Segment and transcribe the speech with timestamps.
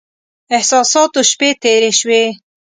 [0.55, 2.23] احساساتو شپې تېرې شوې.